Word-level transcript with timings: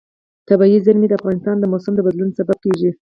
طبیعي 0.49 0.77
زیرمې 0.85 1.07
د 1.09 1.13
افغانستان 1.19 1.55
د 1.59 1.63
موسم 1.71 1.93
د 1.95 1.99
بدلون 2.07 2.29
سبب 2.37 2.57
کېږي. 2.63 2.89